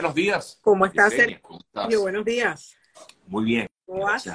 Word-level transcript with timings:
Buenos 0.00 0.14
días. 0.14 0.58
¿Cómo 0.62 0.86
estás, 0.86 1.12
Sergio? 1.12 2.00
Buenos 2.00 2.24
días. 2.24 2.74
Muy 3.26 3.44
bien. 3.44 3.68
¿Cómo 3.84 4.04
vas? 4.04 4.26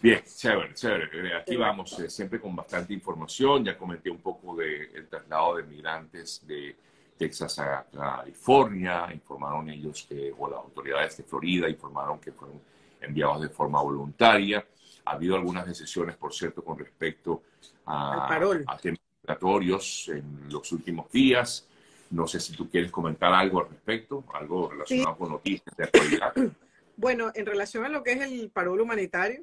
Bien, 0.00 0.20
chévere, 0.24 0.74
chévere. 0.74 1.36
Aquí 1.36 1.54
vamos, 1.54 1.96
eh, 2.00 2.10
siempre 2.10 2.40
con 2.40 2.56
bastante 2.56 2.92
información. 2.92 3.64
Ya 3.64 3.78
comenté 3.78 4.10
un 4.10 4.18
poco 4.18 4.56
del 4.56 5.06
traslado 5.08 5.58
de 5.58 5.62
migrantes 5.62 6.44
de 6.44 6.74
Texas 7.16 7.56
a 7.60 7.86
California. 7.88 9.10
Informaron 9.14 9.68
ellos 9.68 10.04
que, 10.08 10.34
o 10.36 10.50
las 10.50 10.58
autoridades 10.58 11.18
de 11.18 11.22
Florida 11.22 11.68
informaron 11.68 12.18
que 12.18 12.32
fueron 12.32 12.60
enviados 13.00 13.42
de 13.42 13.48
forma 13.48 13.80
voluntaria. 13.80 14.66
Ha 15.04 15.12
habido 15.12 15.36
algunas 15.36 15.66
decisiones, 15.66 16.16
por 16.16 16.34
cierto, 16.34 16.64
con 16.64 16.76
respecto 16.76 17.44
a, 17.86 18.26
a 18.26 18.76
temas 18.76 18.98
migratorios 19.22 20.08
en 20.08 20.48
los 20.50 20.72
últimos 20.72 21.12
días. 21.12 21.68
No 22.12 22.28
sé 22.28 22.38
si 22.38 22.52
tú 22.52 22.70
quieres 22.70 22.90
comentar 22.90 23.32
algo 23.32 23.62
al 23.62 23.70
respecto, 23.70 24.22
algo 24.34 24.70
relacionado 24.70 25.16
con 25.16 25.30
noticias 25.30 25.76
de 25.76 25.84
actualidad. 25.84 26.32
Bueno, 26.94 27.32
en 27.34 27.46
relación 27.46 27.86
a 27.86 27.88
lo 27.88 28.02
que 28.04 28.12
es 28.12 28.20
el 28.20 28.50
parol 28.50 28.82
humanitario, 28.82 29.42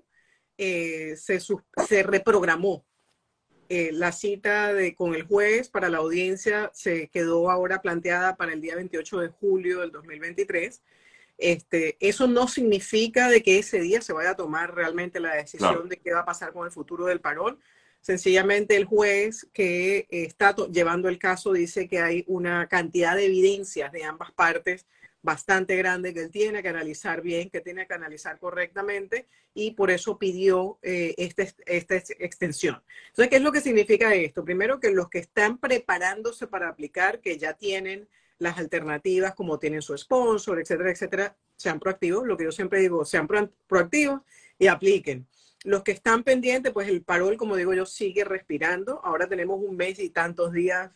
eh, 0.55 1.15
se, 1.17 1.39
se, 1.39 2.03
reprogramó 2.03 2.85
eh, 3.69 3.89
la 3.91 4.11
cita 4.11 4.71
de, 4.71 4.93
con 4.93 5.15
el 5.15 5.23
juez 5.23 5.67
para 5.67 5.89
la 5.89 5.97
audiencia, 5.97 6.69
se 6.73 7.09
quedó 7.09 7.49
ahora 7.49 7.81
planteada 7.81 8.37
para 8.37 8.53
el 8.53 8.61
día 8.61 8.75
28 8.75 9.19
de 9.19 9.27
julio 9.29 9.79
del 9.79 9.91
2023. 9.91 10.81
Este, 11.39 11.97
eso 11.99 12.27
no 12.27 12.47
significa 12.47 13.29
de 13.29 13.41
que 13.41 13.59
ese 13.59 13.79
día 13.79 14.01
se 14.01 14.13
vaya 14.13 14.31
a 14.31 14.35
tomar 14.35 14.75
realmente 14.75 15.19
la 15.19 15.33
decisión 15.33 15.89
de 15.89 15.97
qué 15.97 16.13
va 16.13 16.19
a 16.19 16.25
pasar 16.25 16.53
con 16.53 16.65
el 16.65 16.71
futuro 16.71 17.05
del 17.05 17.19
parol. 17.19 17.59
Sencillamente 18.01 18.75
el 18.75 18.85
juez 18.85 19.47
que 19.53 20.07
está 20.09 20.55
llevando 20.71 21.09
el 21.09 21.19
caso 21.19 21.53
dice 21.53 21.87
que 21.87 21.99
hay 21.99 22.23
una 22.27 22.67
cantidad 22.67 23.15
de 23.15 23.25
evidencias 23.25 23.91
de 23.91 24.03
ambas 24.03 24.31
partes 24.31 24.85
bastante 25.21 25.75
grande 25.75 26.13
que 26.13 26.21
él 26.21 26.31
tiene 26.31 26.61
que 26.61 26.69
analizar 26.69 27.21
bien, 27.21 27.49
que 27.49 27.61
tiene 27.61 27.85
que 27.87 27.93
analizar 27.93 28.39
correctamente 28.39 29.27
y 29.53 29.71
por 29.71 29.91
eso 29.91 30.17
pidió 30.17 30.79
eh, 30.81 31.13
esta, 31.17 31.43
esta 31.65 31.95
extensión. 31.95 32.81
Entonces, 33.09 33.29
¿qué 33.29 33.35
es 33.35 33.41
lo 33.41 33.51
que 33.51 33.61
significa 33.61 34.13
esto? 34.13 34.45
Primero 34.45 34.79
que 34.79 34.91
los 34.91 35.09
que 35.09 35.19
están 35.19 35.57
preparándose 35.57 36.47
para 36.47 36.69
aplicar, 36.69 37.19
que 37.19 37.37
ya 37.37 37.53
tienen 37.53 38.07
las 38.37 38.57
alternativas 38.57 39.35
como 39.35 39.59
tienen 39.59 39.81
su 39.81 39.97
sponsor, 39.97 40.59
etcétera, 40.59 40.91
etcétera, 40.91 41.37
sean 41.57 41.79
proactivos, 41.79 42.25
lo 42.25 42.37
que 42.37 42.45
yo 42.45 42.51
siempre 42.53 42.79
digo, 42.79 43.03
sean 43.03 43.27
proactivos 43.67 44.21
y 44.57 44.67
apliquen. 44.67 45.27
Los 45.63 45.83
que 45.83 45.91
están 45.91 46.23
pendientes, 46.23 46.71
pues 46.71 46.87
el 46.87 47.03
parol, 47.03 47.37
como 47.37 47.55
digo 47.55 47.73
yo, 47.73 47.85
sigue 47.85 48.23
respirando. 48.23 49.01
Ahora 49.03 49.27
tenemos 49.27 49.59
un 49.61 49.75
mes 49.75 49.99
y 49.99 50.09
tantos 50.09 50.53
días 50.53 50.91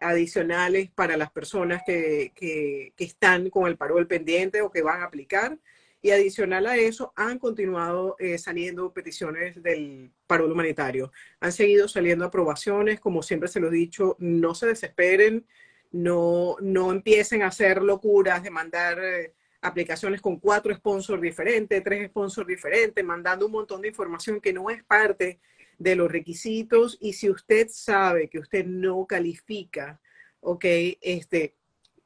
adicionales 0.00 0.90
para 0.90 1.16
las 1.16 1.30
personas 1.30 1.82
que, 1.86 2.32
que, 2.34 2.92
están 2.98 3.50
con 3.50 3.66
el 3.66 3.76
parol 3.76 4.06
pendiente 4.06 4.62
o 4.62 4.70
que 4.70 4.82
van 4.82 5.02
a 5.02 5.04
aplicar. 5.04 5.58
Y 6.00 6.10
adicional 6.10 6.66
a 6.66 6.76
eso, 6.76 7.12
han 7.16 7.38
continuado 7.38 8.14
eh, 8.20 8.38
saliendo 8.38 8.92
peticiones 8.92 9.60
del 9.62 10.12
parol 10.26 10.52
humanitario. 10.52 11.10
Han 11.40 11.52
seguido 11.52 11.88
saliendo 11.88 12.24
aprobaciones, 12.24 13.00
como 13.00 13.22
siempre 13.22 13.48
se 13.48 13.58
lo 13.58 13.68
he 13.68 13.72
dicho, 13.72 14.16
no 14.20 14.54
se 14.54 14.66
desesperen, 14.66 15.44
no, 15.90 16.56
no 16.60 16.92
empiecen 16.92 17.42
a 17.42 17.48
hacer 17.48 17.82
locuras 17.82 18.42
de 18.42 18.50
mandar 18.50 18.98
eh, 19.02 19.34
aplicaciones 19.60 20.20
con 20.20 20.38
cuatro 20.38 20.74
sponsors 20.74 21.20
diferentes, 21.20 21.82
tres 21.82 22.08
sponsors 22.08 22.46
diferentes, 22.46 23.04
mandando 23.04 23.46
un 23.46 23.52
montón 23.52 23.82
de 23.82 23.88
información 23.88 24.40
que 24.40 24.52
no 24.52 24.70
es 24.70 24.84
parte 24.84 25.40
de 25.78 25.96
los 25.96 26.10
requisitos. 26.10 26.98
Y 27.00 27.12
si 27.12 27.30
usted 27.30 27.68
sabe 27.70 28.28
que 28.28 28.38
usted 28.38 28.64
no 28.66 29.06
califica, 29.06 30.00
ok, 30.40 30.64
este, 31.00 31.54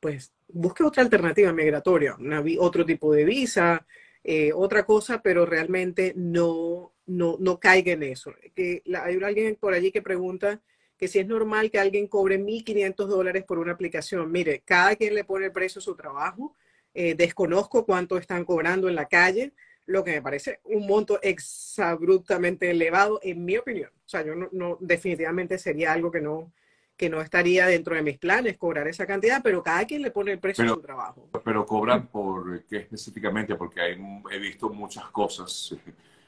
pues 0.00 0.32
busque 0.48 0.84
otra 0.84 1.02
alternativa 1.02 1.52
migratoria, 1.52 2.16
otro 2.58 2.84
tipo 2.84 3.12
de 3.12 3.24
visa, 3.24 3.86
eh, 4.24 4.52
otra 4.54 4.84
cosa, 4.84 5.22
pero 5.22 5.46
realmente 5.46 6.12
no, 6.16 6.92
no, 7.06 7.36
no 7.40 7.58
caiga 7.58 7.92
en 7.92 8.02
eso. 8.02 8.32
Que 8.54 8.82
hay 9.00 9.18
alguien 9.22 9.56
por 9.56 9.74
allí 9.74 9.90
que 9.90 10.02
pregunta 10.02 10.60
que 10.96 11.08
si 11.08 11.18
es 11.18 11.26
normal 11.26 11.70
que 11.70 11.80
alguien 11.80 12.06
cobre 12.06 12.38
1.500 12.38 13.06
dólares 13.06 13.44
por 13.44 13.58
una 13.58 13.72
aplicación. 13.72 14.30
Mire, 14.30 14.62
cada 14.64 14.94
quien 14.94 15.14
le 15.16 15.24
pone 15.24 15.46
el 15.46 15.52
precio 15.52 15.80
a 15.80 15.82
su 15.82 15.96
trabajo. 15.96 16.54
Eh, 16.94 17.14
desconozco 17.14 17.86
cuánto 17.86 18.18
están 18.18 18.44
cobrando 18.44 18.88
en 18.88 18.94
la 18.94 19.06
calle, 19.06 19.52
lo 19.86 20.04
que 20.04 20.12
me 20.12 20.22
parece 20.22 20.60
un 20.64 20.86
monto 20.86 21.20
exabruptamente 21.22 22.70
elevado, 22.70 23.18
en 23.22 23.44
mi 23.44 23.56
opinión. 23.56 23.90
O 24.04 24.08
sea, 24.08 24.24
yo 24.24 24.34
no, 24.34 24.76
definitivamente 24.80 25.58
sería 25.58 25.92
algo 25.92 26.10
que 26.10 26.20
no, 26.20 26.52
que 26.96 27.08
no 27.08 27.20
estaría 27.22 27.66
dentro 27.66 27.94
de 27.94 28.02
mis 28.02 28.18
planes 28.18 28.58
cobrar 28.58 28.86
esa 28.88 29.06
cantidad, 29.06 29.42
pero 29.42 29.62
cada 29.62 29.86
quien 29.86 30.02
le 30.02 30.10
pone 30.10 30.32
el 30.32 30.38
precio 30.38 30.64
a 30.64 30.68
su 30.68 30.80
trabajo. 30.80 31.28
Pero 31.44 31.64
cobran 31.64 32.06
por 32.08 32.62
qué 32.64 32.76
específicamente, 32.78 33.54
porque 33.54 33.80
hay, 33.80 33.98
he 34.30 34.38
visto 34.38 34.68
muchas 34.68 35.06
cosas 35.06 35.74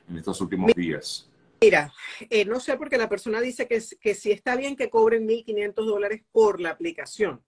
en 0.09 0.17
estos 0.17 0.41
últimos 0.41 0.73
días. 0.75 1.29
Mira, 1.61 1.93
eh, 2.29 2.45
no 2.45 2.59
sé 2.59 2.77
porque 2.77 2.99
la 2.99 3.09
persona 3.09 3.41
dice 3.41 3.67
que, 3.67 3.83
que 4.01 4.15
si 4.15 4.33
está 4.33 4.57
bien 4.57 4.77
que 4.77 4.91
cobren 4.91 5.27
1.500 5.27 5.75
dólares 5.75 6.23
por 6.33 6.61
la 6.61 6.71
aplicación 6.71 7.43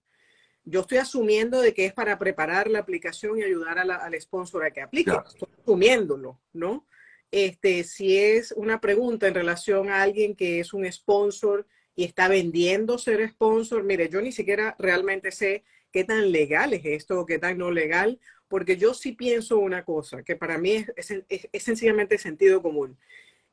yo 0.69 0.81
estoy 0.81 0.97
asumiendo 0.97 1.61
de 1.61 1.73
que 1.73 1.85
es 1.85 1.93
para 1.93 2.19
preparar 2.19 2.69
la 2.69 2.79
aplicación 2.79 3.39
y 3.39 3.43
ayudar 3.43 3.79
al 3.79 4.21
sponsor 4.21 4.65
a 4.65 4.71
que 4.71 4.81
aplique. 4.81 5.11
Estoy 5.11 5.47
asumiéndolo, 5.61 6.41
¿no? 6.51 6.85
Este, 7.31 7.83
si 7.83 8.17
es 8.17 8.51
una 8.51 8.81
pregunta 8.81 9.27
en 9.27 9.33
relación 9.33 9.89
a 9.89 10.01
alguien 10.01 10.35
que 10.35 10.59
es 10.59 10.73
un 10.73 10.89
sponsor 10.91 11.65
y 11.95 12.03
está 12.03 12.27
vendiendo 12.27 12.97
ser 12.97 13.27
sponsor, 13.29 13.83
mire, 13.83 14.09
yo 14.09 14.21
ni 14.21 14.31
siquiera 14.31 14.75
realmente 14.77 15.31
sé 15.31 15.63
qué 15.91 16.03
tan 16.03 16.31
legal 16.31 16.73
es 16.73 16.85
esto 16.85 17.19
o 17.19 17.25
qué 17.25 17.39
tan 17.39 17.57
no 17.57 17.71
legal, 17.71 18.19
porque 18.49 18.77
yo 18.77 18.93
sí 18.93 19.13
pienso 19.13 19.59
una 19.59 19.83
cosa, 19.83 20.23
que 20.23 20.35
para 20.35 20.57
mí 20.57 20.85
es, 20.95 21.13
es 21.27 21.63
sencillamente 21.63 22.17
sentido 22.17 22.61
común 22.61 22.97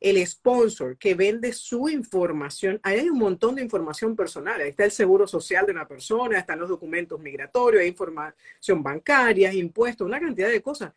el 0.04 0.25
sponsor 0.26 0.98
que 0.98 1.15
vende 1.15 1.54
su 1.54 1.88
información, 1.88 2.78
ahí 2.82 2.98
hay 3.00 3.09
un 3.09 3.19
montón 3.19 3.54
de 3.54 3.62
información 3.62 4.15
personal, 4.15 4.60
ahí 4.60 4.69
está 4.69 4.84
el 4.84 4.91
seguro 4.91 5.26
social 5.26 5.65
de 5.65 5.72
una 5.72 5.88
persona, 5.88 6.38
están 6.38 6.59
los 6.59 6.69
documentos 6.69 7.19
migratorios, 7.19 7.81
hay 7.81 7.88
información 7.88 8.82
bancaria, 8.82 9.50
impuestos, 9.54 10.06
una 10.06 10.20
cantidad 10.20 10.50
de 10.50 10.60
cosas. 10.60 10.92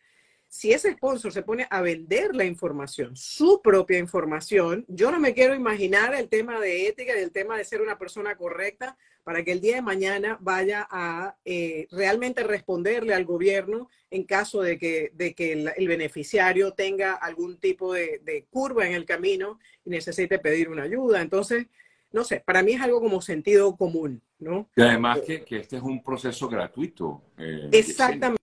Si 0.48 0.72
ese 0.72 0.92
sponsor 0.92 1.30
se 1.30 1.42
pone 1.42 1.66
a 1.68 1.82
vender 1.82 2.34
la 2.34 2.44
información, 2.44 3.14
su 3.14 3.60
propia 3.62 3.98
información, 3.98 4.84
yo 4.88 5.10
no 5.10 5.20
me 5.20 5.34
quiero 5.34 5.54
imaginar 5.54 6.14
el 6.14 6.28
tema 6.28 6.58
de 6.58 6.88
ética 6.88 7.12
y 7.14 7.22
el 7.22 7.32
tema 7.32 7.58
de 7.58 7.64
ser 7.64 7.82
una 7.82 7.98
persona 7.98 8.34
correcta 8.34 8.96
para 9.24 9.44
que 9.44 9.52
el 9.52 9.60
día 9.60 9.76
de 9.76 9.82
mañana 9.82 10.38
vaya 10.40 10.88
a 10.90 11.36
eh, 11.44 11.86
realmente 11.90 12.42
responderle 12.44 13.12
al 13.12 13.26
gobierno 13.26 13.90
en 14.10 14.24
caso 14.24 14.62
de 14.62 14.78
que, 14.78 15.12
de 15.12 15.34
que 15.34 15.52
el, 15.52 15.86
beneficiario 15.86 16.72
tenga 16.72 17.12
algún 17.12 17.58
tipo 17.58 17.92
de, 17.92 18.46
curva 18.48 18.86
en 18.86 18.94
el 18.94 19.04
camino 19.04 19.60
y 19.84 19.90
necesite 19.90 20.38
pedir 20.38 20.70
una 20.70 20.84
ayuda. 20.84 21.20
Entonces, 21.20 21.66
no 22.10 22.24
sé, 22.24 22.40
para 22.40 22.62
mí 22.62 22.72
es 22.72 22.80
algo 22.80 23.02
como 23.02 23.20
sentido 23.20 23.76
común, 23.76 24.22
¿no? 24.38 24.70
Y 24.74 24.80
además 24.80 25.20
que, 25.20 25.44
este 25.50 25.76
es 25.76 25.82
un 25.82 26.02
proceso 26.02 26.48
gratuito. 26.48 27.20
Eh, 27.36 27.68
Exactamente. 27.70 28.37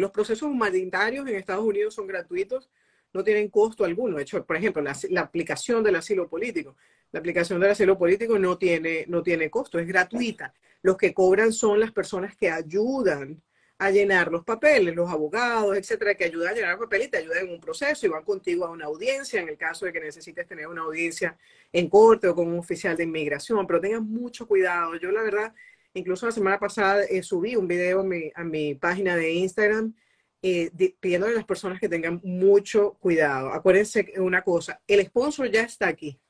Los 0.00 0.10
procesos 0.10 0.48
humanitarios 0.48 1.26
en 1.28 1.36
Estados 1.36 1.64
Unidos 1.64 1.94
son 1.94 2.06
gratuitos, 2.06 2.70
no 3.12 3.22
tienen 3.24 3.48
costo 3.48 3.84
alguno. 3.84 4.16
De 4.16 4.22
hecho, 4.22 4.44
por 4.44 4.56
ejemplo, 4.56 4.82
la, 4.82 4.96
la 5.10 5.22
aplicación 5.22 5.82
del 5.82 5.96
asilo 5.96 6.28
político 6.28 6.76
la 7.12 7.20
aplicación 7.20 7.60
del 7.60 7.70
asilo 7.70 7.96
político 7.96 8.38
no 8.38 8.58
tiene, 8.58 9.04
no 9.08 9.22
tiene 9.22 9.50
costo, 9.50 9.78
es 9.78 9.86
gratuita. 9.86 10.52
Los 10.82 10.96
que 10.96 11.14
cobran 11.14 11.52
son 11.52 11.80
las 11.80 11.92
personas 11.92 12.36
que 12.36 12.50
ayudan 12.50 13.42
a 13.78 13.90
llenar 13.90 14.30
los 14.30 14.44
papeles, 14.44 14.94
los 14.94 15.10
abogados, 15.10 15.76
etcétera, 15.76 16.14
que 16.14 16.24
ayudan 16.24 16.48
a 16.48 16.54
llenar 16.54 16.72
el 16.72 16.78
papel 16.78 17.02
y 17.02 17.08
te 17.08 17.18
ayudan 17.18 17.46
en 17.46 17.52
un 17.54 17.60
proceso 17.60 18.06
y 18.06 18.08
van 18.08 18.24
contigo 18.24 18.64
a 18.64 18.70
una 18.70 18.86
audiencia 18.86 19.40
en 19.40 19.48
el 19.48 19.56
caso 19.56 19.84
de 19.84 19.92
que 19.92 20.00
necesites 20.00 20.46
tener 20.46 20.66
una 20.66 20.82
audiencia 20.82 21.36
en 21.72 21.88
corte 21.88 22.28
o 22.28 22.34
con 22.34 22.48
un 22.48 22.58
oficial 22.58 22.96
de 22.96 23.04
inmigración. 23.04 23.66
Pero 23.66 23.80
tengan 23.80 24.04
mucho 24.04 24.46
cuidado. 24.46 24.96
Yo, 24.96 25.10
la 25.10 25.22
verdad, 25.22 25.54
incluso 25.96 26.26
la 26.26 26.32
semana 26.32 26.58
pasada 26.58 27.04
eh, 27.04 27.22
subí 27.22 27.56
un 27.56 27.66
video 27.66 28.00
a 28.34 28.44
mi, 28.44 28.74
página 28.76 29.16
de 29.16 29.32
Instagram 29.32 29.94
eh, 30.42 30.70
pidiéndole 31.00 31.32
a 31.32 31.36
las 31.36 31.44
personas 31.44 31.80
que 31.80 31.88
tengan 31.88 32.20
mucho 32.22 32.94
cuidado. 33.00 33.52
Acuérdense 33.52 34.12
una 34.18 34.42
cosa, 34.42 34.80
el 34.86 35.04
sponsor 35.04 35.50
ya 35.50 35.62
está 35.62 35.88
aquí 35.88 36.20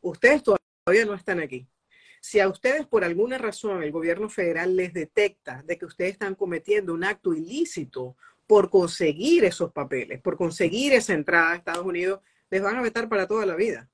ustedes 0.00 0.42
todavía 0.42 1.04
no 1.06 1.14
están 1.14 1.40
aquí. 1.40 1.66
Si 2.20 2.38
a 2.38 2.48
ustedes 2.48 2.86
por 2.86 3.04
alguna 3.04 3.38
razón 3.38 3.82
el 3.82 3.92
gobierno 3.92 4.28
federal 4.28 4.76
les 4.76 4.92
detecta 4.92 5.62
de 5.64 5.78
que 5.78 5.86
ustedes 5.86 6.12
están 6.12 6.34
cometiendo 6.34 6.92
un 6.92 7.04
acto 7.04 7.32
ilícito 7.32 8.16
por 8.46 8.68
conseguir 8.68 9.44
esos 9.44 9.72
papeles, 9.72 10.20
por 10.20 10.36
conseguir 10.36 10.92
esa 10.92 11.14
entrada 11.14 11.52
a 11.52 11.56
Estados 11.56 11.86
Unidos, 11.86 12.20
les 12.50 12.60
van 12.60 12.76
a 12.76 12.82
vetar 12.82 13.08
para 13.08 13.26
toda 13.26 13.46
la 13.46 13.54
vida. 13.54 13.88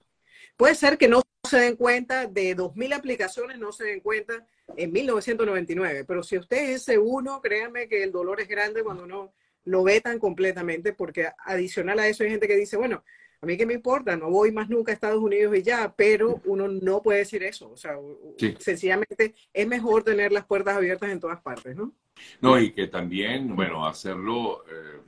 Puede 0.57 0.75
ser 0.75 0.97
que 0.99 1.09
no 1.09 1.23
se 1.47 1.59
den 1.59 1.77
cuenta 1.77 2.27
de 2.27 2.57
2.000 2.57 2.95
aplicaciones, 2.95 3.59
no 3.59 3.73
se 3.73 3.85
den 3.85 4.01
cuenta 4.01 4.47
en 4.77 4.93
1999, 4.93 6.05
pero 6.07 6.23
si 6.23 6.37
usted 6.37 6.71
es 6.71 6.83
ese 6.83 6.99
uno, 6.99 7.41
créanme 7.41 7.89
que 7.89 8.03
el 8.03 8.13
dolor 8.13 8.41
es 8.41 8.49
grande 8.49 8.83
cuando 8.83 9.05
uno 9.05 9.33
lo 9.65 9.83
vetan 9.83 10.19
completamente, 10.19 10.93
porque 10.93 11.29
adicional 11.45 11.99
a 11.99 12.09
eso 12.09 12.23
hay 12.25 12.31
gente 12.31 12.47
que 12.47 12.57
dice, 12.57 12.77
bueno, 12.77 13.03
a 13.41 13.47
mí 13.47 13.57
qué 13.57 13.67
me 13.67 13.75
importa, 13.75 14.17
no 14.17 14.31
voy 14.31 14.51
más 14.51 14.69
nunca 14.69 14.93
a 14.93 14.95
Estados 14.95 15.23
Unidos 15.23 15.55
y 15.57 15.63
ya, 15.63 15.93
pero 15.95 16.41
uno 16.47 16.69
no 16.69 17.03
puede 17.03 17.21
decir 17.21 17.43
eso. 17.43 17.71
O 17.71 17.77
sea, 17.77 17.97
sencillamente 18.59 19.35
es 19.53 19.67
mejor 19.69 20.03
tener 20.05 20.33
las 20.33 20.47
puertas 20.47 20.77
abiertas 20.77 21.11
en 21.11 21.21
todas 21.21 21.41
partes, 21.43 21.77
¿no? 21.77 21.93
No, 22.41 22.59
y 22.59 22.73
que 22.73 22.87
también, 22.87 23.55
bueno, 23.55 23.87
hacerlo, 23.87 24.65
eh, 24.71 25.01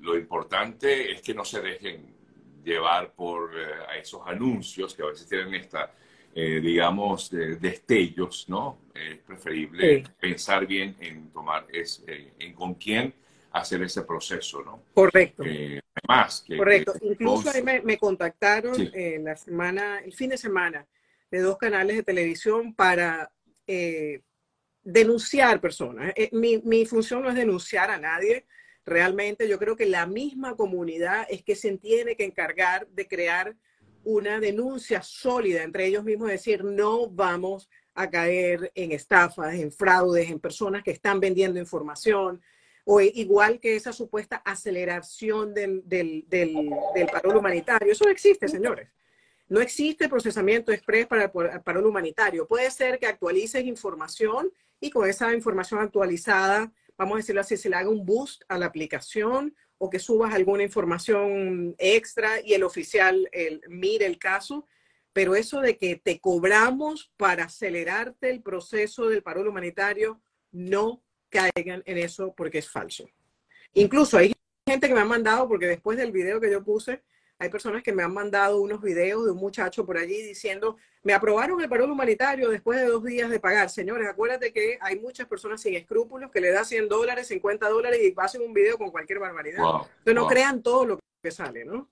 lo 0.00 0.16
importante 0.16 1.12
es 1.12 1.20
que 1.20 1.34
no 1.34 1.44
se 1.44 1.60
dejen 1.60 2.19
llevar 2.64 3.12
por 3.12 3.52
eh, 3.58 4.00
esos 4.00 4.22
anuncios 4.26 4.94
que 4.94 5.02
a 5.02 5.06
veces 5.06 5.28
tienen 5.28 5.54
esta, 5.54 5.92
eh, 6.34 6.60
digamos, 6.60 7.30
destellos, 7.30 8.48
¿no? 8.48 8.78
Es 8.94 9.18
preferible 9.18 10.04
pensar 10.20 10.66
bien 10.66 10.96
en 11.00 11.30
tomar, 11.30 11.66
es, 11.72 12.04
en 12.06 12.52
con 12.54 12.74
quién 12.74 13.14
hacer 13.52 13.82
ese 13.82 14.02
proceso, 14.02 14.62
¿no? 14.62 14.82
Correcto. 14.94 15.42
más 16.06 16.42
que, 16.42 16.56
Correcto. 16.56 16.94
Incluso 17.02 17.50
me, 17.62 17.98
contactaron 17.98 18.74
en 18.92 19.24
la 19.24 19.36
semana, 19.36 19.98
el 19.98 20.12
fin 20.12 20.30
de 20.30 20.36
semana, 20.36 20.86
de 21.30 21.40
dos 21.40 21.58
canales 21.58 21.96
de 21.96 22.02
televisión 22.02 22.74
para 22.74 23.30
eh, 23.66 24.22
denunciar 24.82 25.60
personas. 25.60 26.12
Eh, 26.16 26.30
mi, 26.32 26.58
mi, 26.58 26.86
función 26.86 27.22
no 27.22 27.28
es 27.28 27.34
denunciar 27.34 27.90
a 27.90 27.98
nadie. 27.98 28.46
Realmente 28.84 29.48
yo 29.48 29.58
creo 29.58 29.76
que 29.76 29.86
la 29.86 30.06
misma 30.06 30.56
comunidad 30.56 31.26
es 31.28 31.42
que 31.42 31.54
se 31.54 31.76
tiene 31.78 32.16
que 32.16 32.24
encargar 32.24 32.88
de 32.88 33.06
crear 33.06 33.56
una 34.04 34.40
denuncia 34.40 35.02
sólida 35.02 35.62
entre 35.62 35.86
ellos 35.86 36.04
mismos, 36.04 36.28
decir, 36.28 36.64
no 36.64 37.08
vamos 37.08 37.68
a 37.94 38.08
caer 38.08 38.72
en 38.74 38.92
estafas, 38.92 39.54
en 39.54 39.70
fraudes, 39.70 40.30
en 40.30 40.40
personas 40.40 40.82
que 40.82 40.90
están 40.90 41.20
vendiendo 41.20 41.58
información, 41.58 42.40
o 42.84 43.00
igual 43.00 43.60
que 43.60 43.76
esa 43.76 43.92
supuesta 43.92 44.36
aceleración 44.36 45.52
del, 45.52 45.82
del, 45.84 46.24
del, 46.28 47.06
paro 47.12 47.38
humanitario. 47.38 47.92
Eso 47.92 48.04
no 48.04 48.10
existe, 48.10 48.48
señores. 48.48 48.88
No 49.48 49.60
existe 49.60 50.08
procesamiento 50.08 50.72
express 50.72 51.06
para 51.06 51.24
el 51.24 51.60
paro 51.62 51.86
humanitario. 51.86 52.46
Puede 52.46 52.70
ser 52.70 52.98
que 52.98 53.06
actualices 53.06 53.64
información 53.64 54.50
y 54.80 54.90
con 54.90 55.08
esa 55.08 55.34
información 55.34 55.80
actualizada, 55.80 56.72
vamos 57.00 57.14
a 57.14 57.16
decirlo 57.16 57.40
así, 57.40 57.56
se 57.56 57.70
le 57.70 57.76
haga 57.76 57.88
un 57.88 58.04
boost 58.04 58.42
a 58.46 58.58
la 58.58 58.66
aplicación 58.66 59.56
o 59.78 59.88
que 59.88 59.98
subas 59.98 60.34
alguna 60.34 60.64
información 60.64 61.74
extra 61.78 62.42
y 62.44 62.52
el 62.52 62.62
oficial 62.62 63.26
el, 63.32 63.62
mire 63.68 64.04
el 64.04 64.18
caso. 64.18 64.66
Pero 65.14 65.34
eso 65.34 65.62
de 65.62 65.78
que 65.78 65.96
te 65.96 66.20
cobramos 66.20 67.10
para 67.16 67.44
acelerarte 67.44 68.28
el 68.28 68.42
proceso 68.42 69.08
del 69.08 69.22
paro 69.22 69.40
humanitario 69.48 70.20
no 70.52 71.02
caigan 71.30 71.82
en 71.86 71.96
eso 71.96 72.34
porque 72.36 72.58
es 72.58 72.70
falso. 72.70 73.08
Incluso 73.72 74.18
hay 74.18 74.34
gente 74.68 74.86
que 74.86 74.94
me 74.94 75.00
ha 75.00 75.06
mandado, 75.06 75.48
porque 75.48 75.68
después 75.68 75.96
del 75.96 76.12
video 76.12 76.38
que 76.38 76.50
yo 76.50 76.62
puse, 76.62 77.02
hay 77.40 77.48
personas 77.48 77.82
que 77.82 77.92
me 77.92 78.02
han 78.02 78.12
mandado 78.12 78.60
unos 78.60 78.82
videos 78.82 79.24
de 79.24 79.30
un 79.30 79.38
muchacho 79.38 79.86
por 79.86 79.96
allí 79.96 80.20
diciendo, 80.22 80.76
me 81.02 81.14
aprobaron 81.14 81.58
el 81.58 81.70
paro 81.70 81.90
humanitario 81.90 82.50
después 82.50 82.78
de 82.78 82.84
dos 82.84 83.02
días 83.02 83.30
de 83.30 83.40
pagar. 83.40 83.70
Señores, 83.70 84.06
acuérdate 84.06 84.52
que 84.52 84.78
hay 84.78 85.00
muchas 85.00 85.26
personas 85.26 85.62
sin 85.62 85.74
escrúpulos 85.74 86.30
que 86.30 86.42
le 86.42 86.50
da 86.50 86.66
100 86.66 86.90
dólares, 86.90 87.28
50 87.28 87.66
dólares 87.70 87.98
y 88.02 88.14
hacen 88.14 88.42
un 88.42 88.52
video 88.52 88.76
con 88.76 88.90
cualquier 88.90 89.20
barbaridad. 89.20 89.58
Entonces 89.58 90.14
no 90.14 90.26
crean 90.26 90.62
todo 90.62 90.84
lo 90.84 90.98
que 91.22 91.30
sale, 91.30 91.64
¿no? 91.64 91.88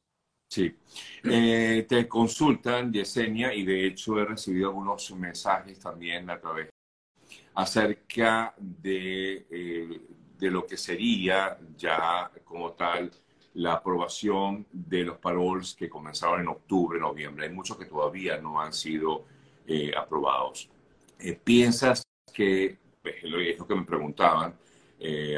Sí. 0.50 0.76
Eh, 1.24 1.86
te 1.88 2.06
consultan, 2.06 2.92
Yesenia, 2.92 3.54
y 3.54 3.64
de 3.64 3.86
hecho 3.86 4.18
he 4.18 4.26
recibido 4.26 4.68
algunos 4.68 5.10
mensajes 5.12 5.78
también 5.78 6.28
a 6.28 6.38
través 6.38 6.68
acerca 7.54 8.54
de, 8.58 9.46
eh, 9.50 10.00
de 10.36 10.50
lo 10.50 10.66
que 10.66 10.76
sería 10.76 11.58
ya 11.74 12.30
como 12.44 12.72
tal 12.74 13.10
la 13.58 13.74
aprobación 13.74 14.66
de 14.70 15.02
los 15.02 15.18
paroles 15.18 15.74
que 15.74 15.88
comenzaron 15.88 16.40
en 16.40 16.48
octubre, 16.48 17.00
noviembre. 17.00 17.46
Hay 17.46 17.52
muchos 17.52 17.76
que 17.76 17.86
todavía 17.86 18.38
no 18.38 18.60
han 18.60 18.72
sido 18.72 19.24
eh, 19.66 19.92
aprobados. 19.96 20.68
Eh, 21.18 21.34
¿Piensas 21.42 22.04
que, 22.32 22.78
pues, 23.02 23.16
es 23.22 23.58
lo 23.58 23.66
que 23.66 23.74
me 23.74 23.84
preguntaban, 23.84 24.54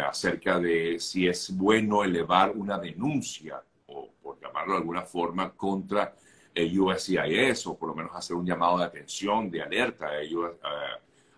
acerca 0.06 0.58
de 0.58 0.98
si 0.98 1.28
es 1.28 1.54
bueno 1.54 2.02
elevar 2.02 2.50
una 2.50 2.78
denuncia, 2.78 3.62
o 3.86 4.08
por 4.22 4.40
llamarlo 4.40 4.72
de 4.72 4.78
alguna 4.78 5.02
forma, 5.02 5.52
contra 5.52 6.14
el 6.54 6.80
USCIS, 6.80 7.66
o 7.66 7.76
por 7.76 7.90
lo 7.90 7.94
menos 7.94 8.12
hacer 8.14 8.36
un 8.36 8.46
llamado 8.46 8.78
de 8.78 8.84
atención, 8.84 9.50
de 9.50 9.60
alerta 9.60 10.06
a 10.06 10.20
ellos, 10.20 10.52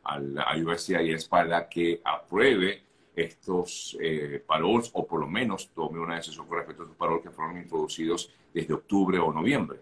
al, 0.04 0.38
a 0.38 0.56
USCIS 0.56 1.26
para 1.26 1.68
que 1.68 2.00
apruebe 2.04 2.82
estos 3.14 3.96
eh, 4.00 4.42
paroles 4.46 4.90
o 4.94 5.06
por 5.06 5.20
lo 5.20 5.26
menos 5.26 5.70
tome 5.74 6.00
una 6.00 6.16
decisión 6.16 6.46
con 6.46 6.58
respecto 6.58 6.82
a 6.82 6.84
estos 6.86 6.96
paroles 6.96 7.22
que 7.22 7.30
fueron 7.30 7.58
introducidos 7.58 8.32
desde 8.52 8.74
octubre 8.74 9.18
o 9.18 9.32
noviembre. 9.32 9.80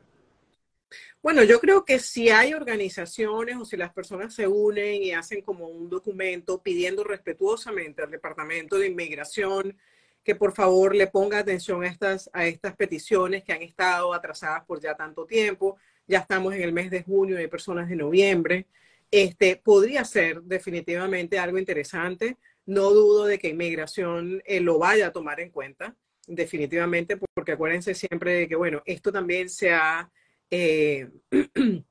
Bueno, 1.23 1.45
yo 1.45 1.61
creo 1.61 1.85
que 1.85 1.99
si 1.99 2.31
hay 2.31 2.55
organizaciones 2.55 3.57
o 3.57 3.65
si 3.65 3.77
las 3.77 3.93
personas 3.93 4.35
se 4.35 4.49
unen 4.49 5.03
y 5.03 5.13
hacen 5.13 5.43
como 5.43 5.69
un 5.69 5.89
documento 5.89 6.63
pidiendo 6.63 7.05
respetuosamente 7.05 8.03
al 8.03 8.11
Departamento 8.11 8.79
de 8.79 8.89
Inmigración 8.89 9.77
que 10.25 10.35
por 10.35 10.53
favor 10.53 10.95
le 10.95 11.07
ponga 11.07 11.39
atención 11.39 11.83
a 11.83 11.87
estas, 11.87 12.29
a 12.33 12.47
estas 12.47 12.77
peticiones 12.77 13.45
que 13.45 13.53
han 13.53 13.63
estado 13.63 14.13
atrasadas 14.13 14.65
por 14.65 14.81
ya 14.81 14.95
tanto 14.95 15.25
tiempo. 15.25 15.77
Ya 16.07 16.19
estamos 16.19 16.55
en 16.55 16.63
el 16.63 16.73
mes 16.73 16.91
de 16.91 17.03
junio 17.03 17.37
y 17.37 17.43
hay 17.43 17.49
personas 17.49 17.89
de 17.89 17.97
noviembre 17.97 18.67
este, 19.11 19.57
podría 19.57 20.05
ser 20.05 20.43
definitivamente 20.43 21.39
algo 21.39 21.59
interesante. 21.59 22.37
No 22.71 22.91
dudo 22.91 23.27
de 23.27 23.41
que 23.41 23.49
inmigración 23.49 24.41
eh, 24.45 24.61
lo 24.61 24.79
vaya 24.79 25.09
a 25.09 25.13
tomar 25.13 25.41
en 25.41 25.51
cuenta, 25.51 25.97
definitivamente, 26.29 27.17
porque 27.17 27.51
acuérdense 27.51 27.97
siempre 27.97 28.33
de 28.33 28.49
que, 28.49 28.55
bueno, 28.55 28.81
esto 28.87 29.11
también 29.11 29.49
se 29.51 29.73
ha, 29.73 30.09
eh, 30.49 31.11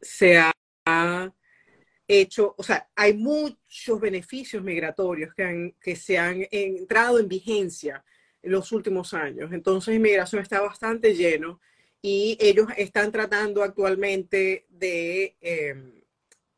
se 0.00 0.38
ha 0.38 1.32
hecho, 2.06 2.54
o 2.56 2.62
sea, 2.62 2.88
hay 2.94 3.14
muchos 3.14 4.00
beneficios 4.00 4.62
migratorios 4.62 5.34
que, 5.34 5.42
han, 5.42 5.72
que 5.80 5.96
se 5.96 6.16
han 6.16 6.46
entrado 6.52 7.18
en 7.18 7.26
vigencia 7.26 8.04
en 8.40 8.52
los 8.52 8.70
últimos 8.70 9.14
años. 9.14 9.52
Entonces, 9.52 9.96
inmigración 9.96 10.42
está 10.42 10.60
bastante 10.60 11.12
lleno 11.16 11.60
y 12.00 12.38
ellos 12.38 12.68
están 12.76 13.10
tratando 13.10 13.64
actualmente 13.64 14.64
de... 14.68 15.36
Em, 15.40 16.03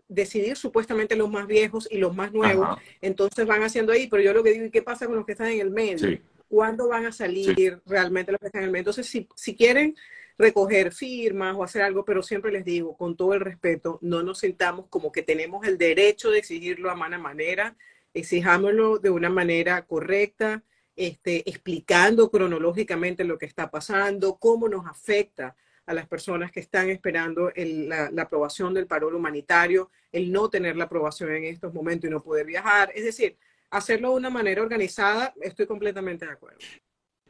decidir 0.08 0.56
supuestamente 0.56 1.17
los 1.17 1.31
más 1.31 1.47
viejos 1.47 1.88
y 1.91 1.99
los 1.99 2.14
más 2.14 2.32
nuevos, 2.32 2.79
entonces 3.00 3.47
van 3.47 3.62
haciendo 3.62 3.93
ahí, 3.93 4.06
pero 4.06 4.23
yo 4.23 4.32
lo 4.32 4.43
que 4.43 4.53
digo, 4.53 4.64
¿y 4.67 4.70
qué 4.70 4.82
pasa 4.82 5.06
con 5.06 5.17
los 5.17 5.26
que 5.26 5.32
están 5.32 5.49
en 5.49 5.61
el 5.61 5.70
medio? 5.70 6.19
¿Cuándo 6.49 6.88
van 6.88 7.06
a 7.06 7.12
salir 7.12 7.81
realmente 7.87 8.32
los 8.32 8.41
que 8.41 8.47
están 8.47 8.62
en 8.62 8.67
el 8.67 8.73
medio? 8.73 8.82
Entonces, 8.82 9.06
si, 9.06 9.29
si 9.35 9.56
quieren 9.56 9.97
recoger 10.38 10.93
firmas 10.93 11.56
o 11.56 11.64
hacer 11.64 11.82
algo, 11.82 12.05
pero 12.05 12.23
siempre 12.23 12.53
les 12.53 12.64
digo, 12.64 12.97
con 12.97 13.17
todo 13.17 13.35
el 13.35 13.41
respeto, 13.41 13.99
no 14.03 14.23
nos 14.23 14.41
sintamos 14.41 14.87
como 14.88 15.11
que 15.11 15.23
tenemos 15.23 15.67
el 15.67 15.79
derecho 15.79 16.31
de 16.31 16.38
exigirlo 16.38 16.91
a 16.91 16.94
mala 16.94 17.19
manera, 17.19 17.76
exijámoslo 18.14 18.99
de 18.99 19.11
una 19.11 19.31
manera 19.31 19.87
correcta, 19.87 20.62
este, 20.94 21.49
explicando 21.49 22.31
cronológicamente 22.31 23.25
lo 23.25 23.39
que 23.39 23.46
está 23.46 23.70
pasando, 23.70 24.36
cómo 24.36 24.69
nos 24.69 24.86
afecta 24.86 25.56
a 25.86 25.94
las 25.94 26.06
personas 26.06 26.50
que 26.50 26.60
están 26.60 26.90
esperando 26.90 27.52
la, 27.56 28.10
aprobación 28.20 28.74
del 28.74 28.86
paro 28.86 29.08
humanitario, 29.08 29.90
el 30.10 30.32
no 30.32 30.50
tener 30.50 30.76
la 30.76 30.84
aprobación 30.84 31.32
en 31.32 31.44
estos 31.44 31.72
momentos 31.72 32.08
y 32.08 32.12
no 32.12 32.22
poder 32.22 32.44
viajar. 32.44 32.90
Es 32.94 33.05
decir, 33.05 33.36
hacerlo 33.70 34.10
de 34.10 34.16
una 34.16 34.31
manera 34.31 34.62
organizada, 34.62 35.32
estoy 35.40 35.66
completamente 35.66 36.26
de 36.26 36.32
acuerdo. 36.32 36.58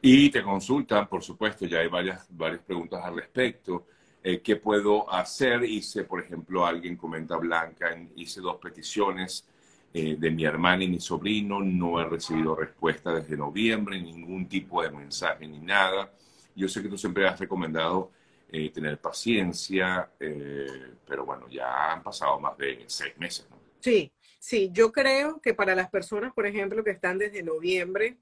Y 0.01 0.29
te 0.29 0.43
consultan, 0.43 1.07
por 1.07 1.23
supuesto, 1.23 1.65
ya 1.65 1.79
hay 1.79 1.87
varias, 1.87 2.25
varias 2.29 2.61
preguntas 2.61 3.03
al 3.03 3.15
respecto. 3.15 3.87
Eh, 4.23 4.41
¿Qué 4.41 4.55
puedo 4.55 5.11
hacer? 5.11 5.63
Hice, 5.63 6.03
por 6.03 6.19
ejemplo, 6.19 6.65
alguien 6.65 6.97
comenta 6.97 7.37
Blanca, 7.37 7.95
hice 8.15 8.41
dos 8.41 8.57
peticiones 8.57 9.47
eh, 9.93 10.15
de 10.17 10.31
mi 10.31 10.43
hermana 10.43 10.83
y 10.83 10.87
mi 10.87 10.99
sobrino, 10.99 11.61
no 11.61 11.99
he 12.01 12.05
recibido 12.05 12.55
respuesta 12.55 13.13
desde 13.13 13.37
noviembre, 13.37 13.99
ningún 13.99 14.47
tipo 14.47 14.81
de 14.81 14.91
mensaje 14.91 15.47
ni 15.47 15.59
nada. 15.59 16.11
Yo 16.55 16.67
sé 16.67 16.81
que 16.81 16.89
tú 16.89 16.97
siempre 16.97 17.27
has 17.27 17.39
recomendado 17.39 18.11
eh, 18.49 18.69
tener 18.71 18.97
paciencia, 18.99 20.09
eh, 20.19 20.93
pero 21.05 21.25
bueno, 21.25 21.47
ya 21.49 21.91
han 21.91 22.03
pasado 22.03 22.39
más 22.39 22.57
de 22.57 22.85
seis 22.87 23.17
meses. 23.17 23.47
Sí, 23.79 24.11
sí, 24.39 24.69
yo 24.71 24.91
creo 24.91 25.41
que 25.41 25.53
para 25.53 25.75
las 25.75 25.89
personas, 25.89 26.33
por 26.33 26.45
ejemplo, 26.45 26.83
que 26.83 26.91
están 26.91 27.17
desde 27.17 27.43
noviembre, 27.43 28.17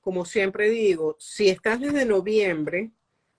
como 0.00 0.24
siempre 0.24 0.68
digo, 0.70 1.16
si 1.20 1.48
estás 1.48 1.80
desde 1.80 2.04
noviembre, 2.04 2.90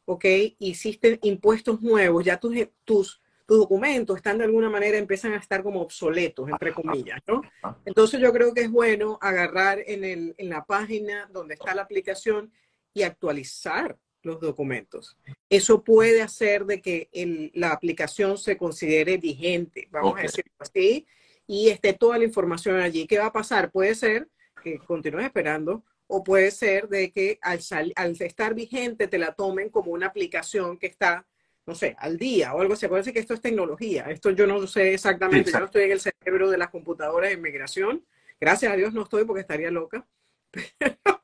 ¿ok? 0.06 0.26
Hiciste 0.60 1.20
impuestos 1.24 1.82
nuevos, 1.82 2.24
ya 2.24 2.40
tus, 2.40 2.56
tus, 2.86 3.22
tus 3.46 3.58
documentos 3.58 4.16
están 4.16 4.38
de 4.38 4.46
alguna 4.46 4.70
manera, 4.70 4.98
empiezan 4.98 5.34
a 5.34 5.38
estar 5.38 5.62
como 5.62 5.82
obsoletos, 5.82 6.48
entre 6.50 6.74
comillas, 6.74 7.20
¿no? 7.28 7.42
Entonces 7.86 8.22
yo 8.22 8.32
creo 8.32 8.54
que 8.54 8.62
es 8.62 8.72
bueno 8.72 9.18
agarrar 9.22 9.84
en, 9.86 10.04
el, 10.04 10.36
en 10.38 10.50
la 10.50 10.64
página 10.64 11.30
donde 11.34 11.56
está 11.56 11.76
la 11.76 11.82
aplicación 11.82 12.52
y 12.94 13.04
actualizar 13.04 13.98
los 14.22 14.40
documentos. 14.40 15.18
Eso 15.50 15.84
puede 15.84 16.22
hacer 16.22 16.66
de 16.66 16.82
que 16.82 17.10
la 17.54 17.72
aplicación 17.72 18.38
se 18.38 18.58
considere 18.58 19.18
vigente, 19.18 19.88
vamos 19.92 20.18
a 20.18 20.24
decirlo 20.24 20.54
así, 20.60 21.08
y 21.48 21.70
esté 21.70 21.94
toda 21.94 22.18
la 22.18 22.26
información 22.26 22.80
allí. 22.80 23.08
¿Qué 23.08 23.18
va 23.18 23.28
a 23.28 23.34
pasar? 23.34 23.72
Puede 23.72 23.96
ser 23.96 24.28
que 24.64 24.78
continúes 24.80 25.26
esperando 25.26 25.84
o 26.08 26.24
puede 26.24 26.52
ser 26.52 26.90
de 26.90 27.12
que 27.12 27.40
al, 27.42 27.60
al 27.96 28.16
estar 28.20 28.54
vigente 28.54 29.08
te 29.08 29.18
la 29.18 29.34
tomen 29.34 29.70
como 29.70 29.92
una 29.92 30.08
aplicación 30.08 30.78
que 30.78 30.88
está, 30.88 31.26
no 31.66 31.76
sé, 31.76 31.96
al 32.00 32.18
día 32.18 32.54
o 32.54 32.62
algo 32.62 32.74
así. 32.74 32.86
Acuérdense 32.86 33.14
que 33.14 33.20
esto 33.20 33.34
es 33.34 33.42
tecnología. 33.42 34.06
Esto 34.10 34.32
yo 34.32 34.46
no 34.48 34.66
sé 34.68 34.94
exactamente. 34.94 35.52
Yo 35.52 35.60
no 35.60 35.66
estoy 35.66 35.84
en 35.84 35.92
el 35.92 36.02
cerebro 36.02 36.50
de 36.50 36.58
las 36.58 36.70
computadoras 36.70 37.30
de 37.30 37.36
inmigración. 37.36 38.06
Gracias 38.40 38.72
a 38.72 38.76
Dios 38.76 38.94
no 38.94 39.04
estoy 39.04 39.24
porque 39.24 39.42
estaría 39.42 39.72
loca. 39.72 40.06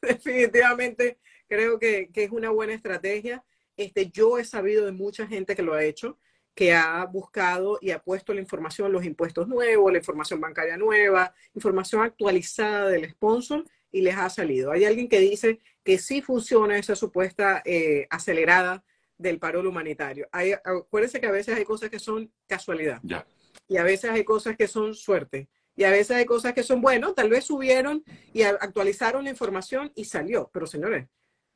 definitivamente 0.00 1.18
creo 1.50 1.78
que, 1.78 2.08
que, 2.12 2.24
es 2.24 2.30
una 2.30 2.48
buena 2.48 2.72
estrategia. 2.72 3.44
Este, 3.76 4.08
yo 4.08 4.38
he 4.38 4.44
sabido 4.44 4.86
de 4.86 4.92
mucha 4.92 5.26
gente 5.26 5.54
que 5.54 5.62
lo 5.62 5.74
ha 5.74 5.84
hecho 5.84 6.18
que 6.54 6.74
ha 6.74 7.04
buscado 7.06 7.78
y 7.80 7.90
ha 7.90 8.02
puesto 8.02 8.34
la 8.34 8.40
información, 8.40 8.92
los 8.92 9.04
impuestos 9.04 9.48
nuevos, 9.48 9.92
la 9.92 9.98
información 9.98 10.40
bancaria 10.40 10.76
nueva, 10.76 11.34
información 11.54 12.02
actualizada 12.02 12.88
del 12.88 13.08
sponsor 13.10 13.64
y 13.90 14.02
les 14.02 14.16
ha 14.16 14.28
salido. 14.28 14.72
Hay 14.72 14.84
alguien 14.84 15.08
que 15.08 15.20
dice 15.20 15.60
que 15.82 15.98
sí 15.98 16.22
funciona 16.22 16.76
esa 16.76 16.94
supuesta 16.96 17.62
eh, 17.64 18.06
acelerada 18.10 18.84
del 19.16 19.38
paro 19.38 19.60
humanitario. 19.66 20.28
Hay, 20.32 20.52
acuérdense 20.52 21.20
que 21.20 21.26
a 21.26 21.32
veces 21.32 21.56
hay 21.56 21.64
cosas 21.64 21.90
que 21.90 21.98
son 21.98 22.32
casualidad. 22.46 23.00
Y 23.68 23.76
a 23.76 23.82
veces 23.82 24.10
hay 24.10 24.24
cosas 24.24 24.56
que 24.56 24.68
son 24.68 24.94
suerte. 24.94 25.48
Y 25.76 25.84
a 25.84 25.90
veces 25.90 26.16
hay 26.16 26.26
cosas 26.26 26.52
que 26.52 26.62
son, 26.62 26.80
bueno, 26.82 27.14
tal 27.14 27.30
vez 27.30 27.44
subieron 27.44 28.04
y 28.32 28.42
actualizaron 28.42 29.24
la 29.24 29.30
información 29.30 29.92
y 29.94 30.04
salió. 30.04 30.50
Pero 30.52 30.66
señores, 30.66 31.06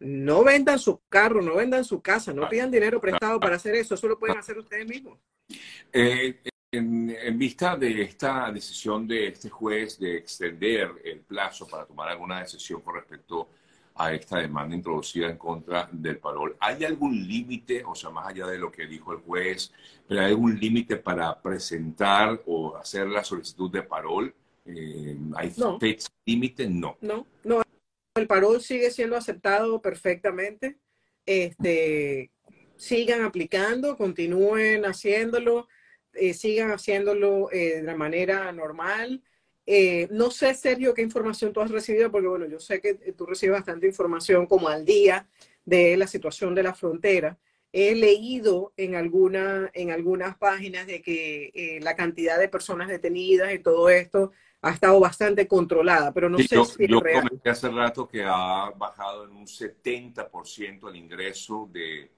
no 0.00 0.44
vendan 0.44 0.78
su 0.78 1.00
carro, 1.08 1.40
no 1.40 1.56
vendan 1.56 1.84
su 1.84 2.00
casa, 2.00 2.32
no 2.32 2.48
pidan 2.48 2.70
dinero 2.70 3.00
prestado 3.00 3.40
para 3.40 3.56
hacer 3.56 3.74
eso, 3.74 3.94
eso 3.94 4.08
lo 4.08 4.18
pueden 4.18 4.38
hacer 4.38 4.58
ustedes 4.58 4.86
mismos. 4.86 5.18
Eh, 5.92 6.40
en, 6.72 7.38
vista 7.38 7.76
de 7.76 8.02
esta 8.02 8.50
decisión 8.50 9.06
de 9.06 9.28
este 9.28 9.48
juez 9.48 9.98
de 9.98 10.16
extender 10.16 10.90
el 11.04 11.20
plazo 11.20 11.66
para 11.66 11.86
tomar 11.86 12.08
alguna 12.08 12.40
decisión 12.40 12.80
con 12.80 12.96
respecto 12.96 13.48
a 13.96 14.12
esta 14.12 14.38
demanda 14.38 14.74
introducida 14.74 15.28
en 15.28 15.36
contra 15.36 15.88
del 15.92 16.18
parol, 16.18 16.56
¿hay 16.58 16.84
algún 16.84 17.28
límite, 17.28 17.84
o 17.84 17.94
sea, 17.94 18.10
más 18.10 18.26
allá 18.26 18.46
de 18.46 18.58
lo 18.58 18.72
que 18.72 18.86
dijo 18.86 19.12
el 19.12 19.18
juez, 19.18 19.72
pero 20.08 20.20
hay 20.20 20.26
algún 20.26 20.58
límite 20.58 20.96
para 20.96 21.40
presentar 21.40 22.42
o 22.46 22.76
hacer 22.76 23.06
la 23.06 23.22
solicitud 23.22 23.70
de 23.70 23.82
parol? 23.82 24.34
Eh, 24.66 25.16
¿Hay 25.36 25.54
fecha 25.78 26.08
límite? 26.26 26.68
No. 26.68 26.96
No, 27.00 27.24
no, 27.44 27.62
el 28.20 28.26
parol 28.28 28.60
sigue 28.60 28.90
siendo 28.90 29.16
aceptado 29.16 29.82
perfectamente. 29.82 30.78
Este, 31.26 32.30
sigan 32.76 33.22
aplicando, 33.22 33.96
continúen 33.96 34.84
haciéndolo, 34.84 35.68
eh, 36.12 36.34
sigan 36.34 36.70
haciéndolo 36.70 37.50
eh, 37.50 37.76
de 37.76 37.82
la 37.82 37.96
manera 37.96 38.52
normal. 38.52 39.22
Eh, 39.66 40.06
no 40.10 40.30
sé, 40.30 40.54
Sergio, 40.54 40.94
qué 40.94 41.02
información 41.02 41.52
tú 41.52 41.60
has 41.60 41.70
recibido, 41.70 42.10
porque 42.10 42.28
bueno, 42.28 42.46
yo 42.46 42.60
sé 42.60 42.80
que 42.80 42.94
tú 42.94 43.26
recibes 43.26 43.56
bastante 43.56 43.86
información 43.86 44.46
como 44.46 44.68
al 44.68 44.84
día 44.84 45.26
de 45.64 45.96
la 45.96 46.06
situación 46.06 46.54
de 46.54 46.62
la 46.62 46.74
frontera. 46.74 47.38
He 47.76 47.94
leído 47.96 48.72
en, 48.76 48.94
alguna, 48.94 49.68
en 49.74 49.90
algunas 49.90 50.36
páginas 50.36 50.86
de 50.86 51.02
que 51.02 51.80
la 51.82 51.96
cantidad 51.96 52.38
de 52.38 52.48
personas 52.48 52.86
detenidas 52.88 53.52
y 53.52 53.58
todo 53.58 53.88
esto 53.88 54.30
ha 54.64 54.70
estado 54.70 54.98
bastante 54.98 55.46
controlada, 55.46 56.12
pero 56.12 56.30
no 56.30 56.38
sé 56.38 56.46
yo, 56.56 56.64
si 56.64 56.86
yo 56.86 57.00
comenté 57.00 57.50
hace 57.50 57.68
rato 57.68 58.08
que 58.08 58.24
ha 58.24 58.70
bajado 58.70 59.24
en 59.24 59.32
un 59.32 59.46
70% 59.46 60.88
el 60.88 60.96
ingreso 60.96 61.68
de, 61.70 62.10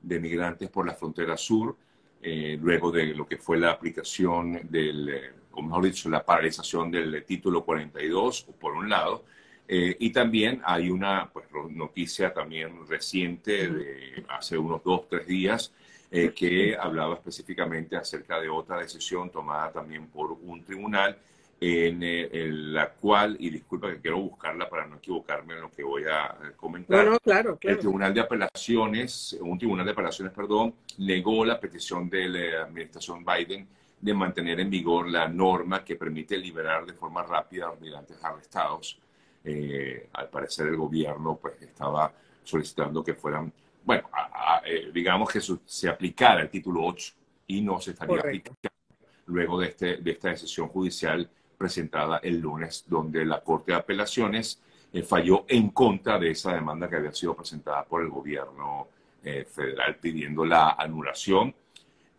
de, 0.00 0.20
migrantes 0.20 0.70
por 0.70 0.86
la 0.86 0.94
frontera 0.94 1.36
sur, 1.36 1.76
eh, 2.22 2.56
luego 2.60 2.92
de 2.92 3.06
lo 3.06 3.26
que 3.26 3.36
fue 3.36 3.58
la 3.58 3.72
aplicación 3.72 4.60
del, 4.70 5.08
eh, 5.08 5.32
o 5.50 5.62
mejor 5.62 5.84
dicho, 5.86 6.08
la 6.08 6.24
paralización 6.24 6.88
del 6.92 7.24
título 7.24 7.64
42, 7.64 8.46
por 8.60 8.74
un 8.74 8.88
lado, 8.88 9.24
eh, 9.68 9.96
y 9.98 10.10
también 10.10 10.62
hay 10.64 10.90
una 10.90 11.28
pues, 11.30 11.46
noticia 11.70 12.32
también 12.32 12.86
reciente 12.88 13.68
de 13.68 14.24
hace 14.28 14.56
unos 14.56 14.82
dos, 14.82 15.08
tres 15.08 15.26
días, 15.26 15.72
que 16.10 16.74
hablaba 16.74 17.16
específicamente 17.16 17.94
acerca 17.94 18.40
de 18.40 18.48
otra 18.48 18.80
decisión 18.80 19.28
tomada 19.28 19.70
también 19.70 20.06
por 20.06 20.32
un 20.32 20.64
tribunal 20.64 21.18
eh, 21.60 22.28
en, 22.32 22.72
la 22.72 22.90
cual, 22.90 23.36
y 23.40 23.50
disculpa 23.50 23.90
que 23.90 24.00
quiero 24.00 24.20
buscarla 24.20 24.68
para 24.68 24.86
no 24.86 24.96
equivocarme 24.96 25.54
en 25.54 25.62
lo 25.62 25.70
que 25.72 25.82
voy 25.82 26.04
a 26.04 26.52
comentar. 26.56 27.04
No, 27.04 27.18
claro, 27.18 27.58
El 27.60 27.78
Tribunal 27.78 28.14
de 28.14 28.20
Apelaciones, 28.20 29.36
un 29.40 29.58
Tribunal 29.58 29.84
de 29.84 29.90
Apelaciones, 29.90 30.32
perdón, 30.32 30.74
negó 30.98 31.44
la 31.44 31.58
petición 31.58 32.08
de 32.08 32.28
la 32.28 32.62
administración 32.62 33.24
Biden 33.24 33.66
de 34.00 34.14
mantener 34.14 34.60
en 34.60 34.70
vigor 34.70 35.08
la 35.08 35.26
norma 35.26 35.84
que 35.84 35.96
permite 35.96 36.38
liberar 36.38 36.86
de 36.86 36.92
forma 36.92 37.24
rápida 37.24 37.66
a 37.66 37.70
los 37.70 37.80
migrantes 37.80 38.22
arrestados. 38.22 38.96
Eh, 39.50 40.08
al 40.12 40.28
parecer 40.28 40.66
el 40.66 40.76
gobierno 40.76 41.38
pues 41.40 41.62
estaba 41.62 42.12
solicitando 42.44 43.02
que 43.02 43.14
fueran, 43.14 43.50
bueno, 43.84 44.10
eh, 44.64 44.90
digamos 44.92 45.30
que 45.30 45.40
se 45.40 45.88
aplicara 45.88 46.42
el 46.42 46.50
título 46.50 46.84
8 46.84 47.14
y 47.46 47.62
no 47.62 47.80
se 47.80 47.92
estaría 47.92 48.18
aplicando 48.18 48.58
luego 49.26 49.60
de, 49.60 49.68
este, 49.68 49.96
de 49.98 50.10
esta 50.10 50.30
decisión 50.30 50.68
judicial 50.68 51.28
presentada 51.56 52.18
el 52.18 52.38
lunes, 52.38 52.84
donde 52.86 53.24
la 53.24 53.40
Corte 53.40 53.72
de 53.72 53.78
Apelaciones 53.78 54.60
eh, 54.92 55.02
falló 55.02 55.44
en 55.48 55.70
contra 55.70 56.18
de 56.18 56.30
esa 56.30 56.52
demanda 56.52 56.88
que 56.88 56.96
había 56.96 57.12
sido 57.12 57.34
presentada 57.34 57.84
por 57.84 58.02
el 58.02 58.08
gobierno 58.08 58.88
federal 59.20 59.96
pidiendo 59.96 60.42
la 60.44 60.70
anulación 60.70 61.54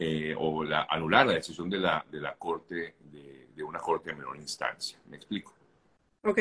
eh, 0.02 0.34
o 0.38 0.64
la, 0.64 0.88
anular 0.90 1.28
la 1.28 1.34
decisión 1.34 1.70
de 1.70 1.78
la, 1.78 2.06
de 2.10 2.22
la 2.22 2.34
Corte, 2.36 2.96
de, 3.12 3.62
una 3.62 3.80
Corte 3.80 4.12
de 4.12 4.16
menor 4.16 4.38
instancia. 4.38 4.98
¿Me 5.10 5.18
explico? 5.18 5.54
Ok. 6.24 6.40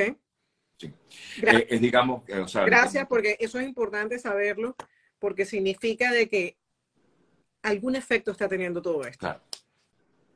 Sí. 0.79 0.93
Gracias. 1.39 1.81
digamos, 1.81 2.23
Gracias, 2.27 3.07
porque 3.09 3.37
eso 3.41 3.59
es 3.59 3.67
importante 3.67 4.19
saberlo, 4.19 4.77
porque 5.19 5.45
significa 5.45 6.13
de 6.13 6.29
que 6.29 6.57
algún 7.63 7.97
efecto 7.97 8.31
está 8.31 8.49
teniendo 8.49 8.81
todo 8.81 9.05
esto. 9.05 9.19
Claro, 9.19 9.41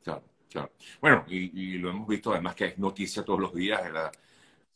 claro. 0.03 0.71
Bueno, 1.01 1.25
y, 1.27 1.77
lo 1.77 1.89
hemos 1.89 2.07
visto 2.07 2.31
además 2.31 2.55
que 2.55 2.65
es 2.65 2.77
noticia 2.77 3.23
todos 3.23 3.39
los 3.39 3.53
días 3.53 3.83
de 3.83 3.91
la 3.91 4.11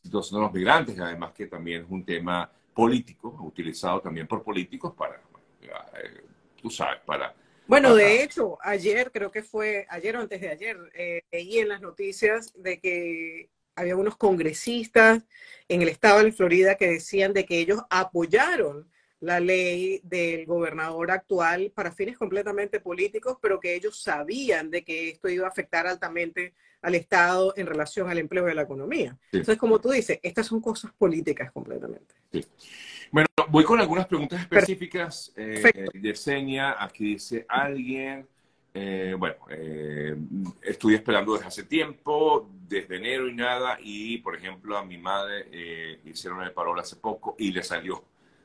situación 0.01 0.39
de 0.39 0.45
los 0.45 0.53
migrantes, 0.53 0.97
y 0.97 1.01
además 1.01 1.33
que 1.33 1.47
también 1.47 1.83
es 1.83 1.89
un 1.89 2.03
tema 2.03 2.51
político, 2.73 3.35
utilizado 3.41 4.01
también 4.01 4.27
por 4.27 4.43
políticos 4.43 4.93
para, 4.95 5.15
eh, 5.61 6.25
tú 6.61 6.69
sabes, 6.69 7.01
para... 7.05 7.35
Bueno, 7.67 7.93
de 7.95 8.23
hecho, 8.23 8.57
ayer, 8.61 9.11
creo 9.11 9.29
que 9.29 9.43
fue 9.43 9.85
ayer 9.89 10.15
o 10.15 10.21
antes 10.21 10.39
de 10.39 10.49
ayer, 10.49 10.77
eh, 10.93 11.21
leí 11.31 11.59
en 11.59 11.67
las 11.67 11.81
noticias 11.81 12.53
de 12.55 12.79
que 12.79 13.49
había 13.77 13.95
unos 13.95 14.17
congresistas 14.17 15.23
en 15.69 15.81
el 15.81 15.87
estado 15.87 16.23
de 16.23 16.31
Florida 16.31 16.75
que 16.75 16.87
decían 16.87 17.31
de 17.31 17.45
que 17.45 17.59
ellos 17.59 17.81
apoyaron 17.89 18.89
la 19.19 19.39
ley 19.39 20.01
del 20.03 20.45
gobernador 20.45 21.11
actual 21.11 21.71
para 21.73 21.91
fines 21.91 22.17
completamente 22.17 22.79
políticos, 22.79 23.37
pero 23.41 23.59
que 23.59 23.75
ellos 23.75 24.01
sabían 24.01 24.69
de 24.69 24.83
que 24.83 25.09
esto 25.09 25.29
iba 25.29 25.45
a 25.45 25.49
afectar 25.49 25.87
altamente 25.87 26.53
al 26.81 26.95
Estado 26.95 27.53
en 27.55 27.65
relación 27.65 28.09
al 28.09 28.17
empleo 28.17 28.47
y 28.47 28.51
a 28.51 28.55
la 28.55 28.61
economía. 28.63 29.17
Entonces, 29.31 29.57
como 29.57 29.79
tú 29.79 29.89
dices, 29.89 30.19
estas 30.21 30.47
son 30.47 30.61
cosas 30.61 30.91
políticas 30.97 31.51
completamente. 31.51 32.15
Bueno, 33.11 33.27
voy 33.49 33.63
con 33.63 33.79
algunas 33.79 34.07
preguntas 34.07 34.41
específicas. 34.41 35.33
Eh, 35.35 35.87
Yesenia, 36.01 36.75
aquí 36.83 37.13
dice 37.13 37.45
alguien, 37.47 38.27
eh, 38.79 39.15
bueno, 39.17 39.37
eh, 39.49 40.15
estoy 40.61 40.93
esperando 40.93 41.33
desde 41.33 41.47
hace 41.47 41.63
tiempo, 41.63 42.47
desde 42.67 42.97
enero 42.97 43.27
y 43.27 43.33
nada, 43.33 43.79
y 43.81 44.19
por 44.19 44.35
ejemplo 44.35 44.77
a 44.77 44.85
mi 44.85 44.99
madre 44.99 45.47
eh, 45.51 45.99
hicieron 46.05 46.43
el 46.43 46.51
parol 46.51 46.79
hace 46.79 46.95
poco 46.97 47.35
y 47.39 47.51
le 47.51 47.63
salió 47.63 48.03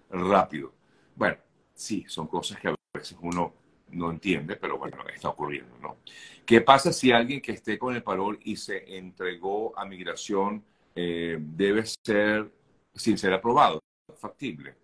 rápido. 0.08 0.72
Bueno, 1.14 1.36
sí, 1.74 2.06
son 2.08 2.28
cosas 2.28 2.58
que 2.58 2.68
a 2.68 2.74
veces 2.94 3.18
uno 3.20 3.52
no 3.90 4.10
entiende, 4.10 4.56
pero 4.56 4.78
bueno, 4.78 4.96
está 5.14 5.28
ocurriendo, 5.28 5.76
¿no? 5.82 5.98
¿Qué 6.46 6.62
pasa 6.62 6.94
si 6.94 7.12
alguien 7.12 7.42
que 7.42 7.52
esté 7.52 7.78
con 7.78 7.94
el 7.94 8.02
parol 8.02 8.38
y 8.42 8.56
se 8.56 8.96
entregó 8.96 9.78
a 9.78 9.84
migración 9.84 10.64
eh, 10.94 11.36
debe 11.38 11.84
ser, 11.84 12.50
sin 12.94 13.18
ser 13.18 13.34
aprobado, 13.34 13.80
factible? 14.16 14.74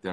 Te 0.00 0.12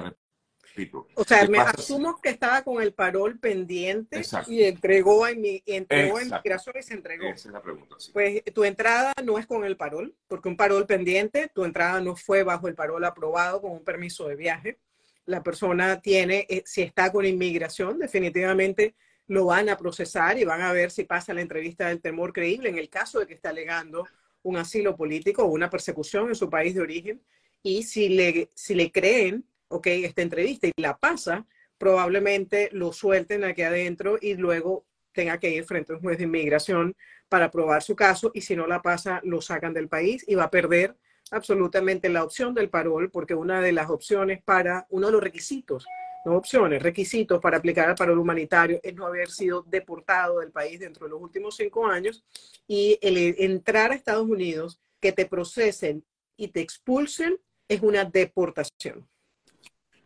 repito. 0.74 1.06
O 1.14 1.24
sea, 1.24 1.46
me 1.46 1.58
asumo 1.58 2.20
que 2.20 2.30
estaba 2.30 2.62
con 2.62 2.82
el 2.82 2.92
parol 2.92 3.38
pendiente 3.38 4.22
y 4.48 4.62
entregó 4.62 5.24
a, 5.24 5.32
mi, 5.34 5.62
entregó 5.66 6.18
a 6.18 6.22
inmigración 6.22 6.76
y 6.78 6.82
se 6.82 6.94
entregó. 6.94 7.26
Esa 7.26 7.48
es 7.48 7.52
la 7.52 7.62
pregunta, 7.62 7.96
sí. 7.98 8.10
Pues 8.12 8.42
tu 8.54 8.64
entrada 8.64 9.12
no 9.24 9.38
es 9.38 9.46
con 9.46 9.64
el 9.64 9.76
parol, 9.76 10.14
porque 10.28 10.48
un 10.48 10.56
parol 10.56 10.86
pendiente, 10.86 11.50
tu 11.54 11.64
entrada 11.64 12.00
no 12.00 12.16
fue 12.16 12.42
bajo 12.42 12.68
el 12.68 12.74
parol 12.74 13.04
aprobado 13.04 13.60
con 13.60 13.72
un 13.72 13.84
permiso 13.84 14.28
de 14.28 14.36
viaje. 14.36 14.78
La 15.26 15.42
persona 15.42 16.00
tiene, 16.00 16.46
eh, 16.48 16.62
si 16.66 16.82
está 16.82 17.12
con 17.12 17.24
inmigración, 17.24 17.98
definitivamente 17.98 18.94
lo 19.30 19.46
van 19.46 19.68
a 19.68 19.76
procesar 19.76 20.38
y 20.38 20.44
van 20.44 20.60
a 20.60 20.72
ver 20.72 20.90
si 20.90 21.04
pasa 21.04 21.32
la 21.32 21.40
entrevista 21.40 21.86
del 21.86 22.00
temor 22.00 22.32
creíble 22.32 22.68
en 22.68 22.78
el 22.78 22.88
caso 22.88 23.20
de 23.20 23.28
que 23.28 23.34
esté 23.34 23.46
alegando 23.46 24.04
un 24.42 24.56
asilo 24.56 24.96
político 24.96 25.44
o 25.44 25.46
una 25.46 25.70
persecución 25.70 26.28
en 26.28 26.34
su 26.34 26.50
país 26.50 26.74
de 26.74 26.80
origen. 26.80 27.22
Y 27.62 27.84
si 27.84 28.08
le, 28.08 28.50
si 28.54 28.74
le 28.74 28.90
creen 28.90 29.44
ok, 29.70 29.86
esta 29.86 30.22
entrevista 30.22 30.66
y 30.66 30.72
la 30.76 30.98
pasa, 30.98 31.46
probablemente 31.78 32.68
lo 32.72 32.92
suelten 32.92 33.44
aquí 33.44 33.62
adentro 33.62 34.18
y 34.20 34.34
luego 34.34 34.84
tenga 35.12 35.38
que 35.38 35.50
ir 35.50 35.64
frente 35.64 35.92
a 35.92 35.96
un 35.96 36.02
juez 36.02 36.18
de 36.18 36.24
inmigración 36.24 36.94
para 37.28 37.50
probar 37.50 37.82
su 37.82 37.96
caso 37.96 38.30
y 38.34 38.42
si 38.42 38.54
no 38.54 38.66
la 38.66 38.82
pasa, 38.82 39.20
lo 39.24 39.40
sacan 39.40 39.72
del 39.72 39.88
país 39.88 40.24
y 40.26 40.34
va 40.34 40.44
a 40.44 40.50
perder 40.50 40.96
absolutamente 41.30 42.08
la 42.08 42.24
opción 42.24 42.54
del 42.54 42.68
parol, 42.68 43.10
porque 43.10 43.34
una 43.34 43.60
de 43.60 43.72
las 43.72 43.88
opciones 43.88 44.42
para, 44.42 44.86
uno 44.90 45.06
de 45.06 45.12
los 45.12 45.22
requisitos, 45.22 45.86
no 46.24 46.36
opciones, 46.36 46.82
requisitos 46.82 47.40
para 47.40 47.58
aplicar 47.58 47.88
al 47.88 47.94
parol 47.94 48.18
humanitario 48.18 48.80
es 48.82 48.94
no 48.94 49.06
haber 49.06 49.30
sido 49.30 49.62
deportado 49.62 50.40
del 50.40 50.50
país 50.50 50.80
dentro 50.80 51.06
de 51.06 51.10
los 51.10 51.22
últimos 51.22 51.56
cinco 51.56 51.86
años 51.86 52.24
y 52.66 52.98
el 53.00 53.36
entrar 53.38 53.92
a 53.92 53.94
Estados 53.94 54.28
Unidos, 54.28 54.80
que 55.00 55.12
te 55.12 55.24
procesen 55.24 56.04
y 56.36 56.48
te 56.48 56.60
expulsen, 56.60 57.38
es 57.68 57.80
una 57.80 58.04
deportación. 58.04 59.08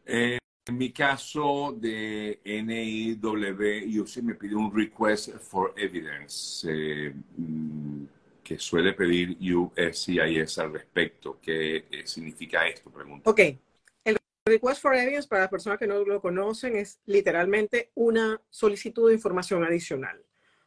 Eh, 0.07 0.39
en 0.67 0.79
mi 0.79 0.93
caso 0.93 1.77
de 1.79 2.41
NIW, 2.45 4.03
usted 4.03 4.23
me 4.23 4.35
pide 4.35 4.55
un 4.55 4.75
request 4.75 5.37
for 5.39 5.75
evidence. 5.77 6.67
Eh, 6.69 7.15
mm, 7.37 8.05
que 8.45 8.59
suele 8.59 8.93
pedir 8.93 9.37
USCIS 9.41 10.59
al 10.59 10.73
respecto. 10.73 11.39
¿Qué 11.41 11.87
significa 12.05 12.69
esto? 12.69 12.91
Pregunta. 12.91 13.29
Ok. 13.29 13.41
El 14.05 14.19
Request 14.47 14.83
for 14.83 14.95
Evidence, 14.95 15.27
para 15.27 15.43
las 15.43 15.51
personas 15.51 15.79
que 15.79 15.87
no 15.87 16.05
lo 16.05 16.21
conocen, 16.21 16.77
es 16.77 17.01
literalmente 17.07 17.91
una 17.95 18.41
solicitud 18.51 19.09
de 19.09 19.15
información 19.15 19.65
adicional. 19.65 20.23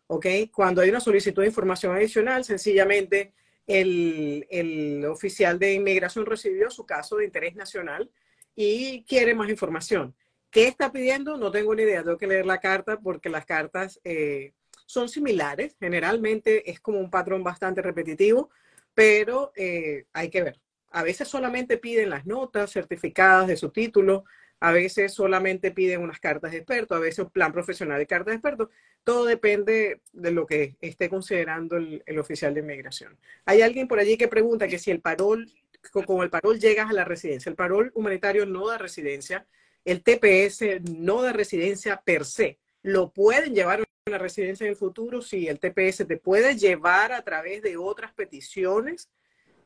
¿Ok? 0.08 0.26
Cuando 0.52 0.82
hay 0.82 0.90
una 0.90 1.00
solicitud 1.00 1.44
de 1.44 1.50
información 1.50 1.96
adicional, 1.96 2.44
sencillamente 2.44 3.34
el, 3.68 4.48
el 4.50 5.06
oficial 5.06 5.60
de 5.60 5.74
inmigración 5.74 6.26
recibió 6.26 6.72
su 6.72 6.86
caso 6.86 7.18
de 7.18 7.26
interés 7.26 7.56
nacional 7.56 8.10
y 8.58 9.04
quiere 9.04 9.36
más 9.36 9.50
información. 9.50 10.16
¿Qué 10.50 10.68
está 10.68 10.92
pidiendo? 10.92 11.38
No 11.38 11.52
tengo 11.52 11.76
ni 11.76 11.84
idea. 11.84 12.04
Tengo 12.04 12.18
que 12.18 12.26
leer 12.26 12.46
la 12.46 12.58
carta 12.58 13.00
porque 13.00 13.30
las 13.30 13.46
cartas 13.46 14.02
eh, 14.04 14.54
son 14.88 15.10
similares, 15.10 15.76
generalmente 15.80 16.70
es 16.72 16.80
como 16.80 17.00
un 17.00 17.12
patrón 17.12 17.44
bastante 17.44 17.84
repetitivo, 17.84 18.50
pero 18.96 19.52
eh, 19.56 20.06
hay 20.12 20.30
que 20.30 20.42
ver. 20.42 20.60
A 20.90 21.04
veces 21.04 21.28
solamente 21.28 21.78
piden 21.78 22.10
las 22.10 22.26
notas 22.26 22.72
certificadas 22.72 23.48
de 23.48 23.58
su 23.58 23.70
título, 23.70 24.24
a 24.60 24.72
veces 24.72 25.14
solamente 25.14 25.72
piden 25.72 26.02
unas 26.02 26.20
cartas 26.20 26.52
de 26.52 26.58
experto, 26.58 26.96
a 26.96 27.00
veces 27.00 27.20
un 27.20 27.30
plan 27.30 27.54
profesional 27.54 28.00
de 28.00 28.08
cartas 28.08 28.32
de 28.32 28.36
experto. 28.36 28.70
Todo 29.04 29.26
depende 29.26 30.02
de 30.14 30.32
lo 30.32 30.48
que 30.48 30.78
esté 30.82 31.10
considerando 31.10 31.78
el, 31.78 32.20
oficial 32.20 32.54
de 32.56 32.62
inmigración. 32.62 33.18
Hay 33.46 33.62
alguien 33.62 33.88
por 33.88 34.00
allí 34.00 34.18
que 34.18 34.28
pregunta 34.28 34.68
que 34.68 34.80
si 34.80 34.90
el 34.90 35.02
parol, 35.02 35.52
como 35.92 36.24
el 36.24 36.30
parol 36.30 36.60
llegas 36.60 36.90
a 36.90 36.94
la 36.94 37.06
residencia, 37.06 37.50
el 37.50 37.56
parol 37.56 37.92
humanitario 37.96 38.46
no 38.46 38.68
da 38.68 38.78
residencia, 38.78 39.48
el 39.86 40.04
TPS 40.04 40.82
no 41.00 41.22
da 41.22 41.32
residencia 41.32 42.02
per 42.04 42.26
se. 42.26 42.60
Lo 42.82 43.12
pueden 43.12 43.56
llevar 43.56 43.84
una 44.06 44.18
residencia 44.18 44.66
en 44.66 44.72
el 44.72 44.78
futuro, 44.78 45.22
si 45.22 45.48
el 45.48 45.60
TPS 45.60 46.08
te 46.08 46.18
puede 46.18 46.56
llevar 46.58 47.12
a 47.12 47.22
través 47.24 47.62
de 47.62 47.78
otras 47.78 48.14
peticiones, 48.14 49.10